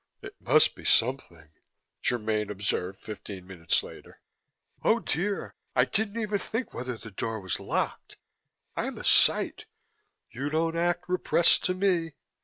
[0.23, 1.51] "It must be something,"
[2.03, 4.19] Germaine observed fifteen minutes later.
[4.83, 8.17] "Oh, dear, I didn't even think whether the door was locked.
[8.75, 9.67] I'm a sight.
[10.31, 12.13] You don't act repressed to me."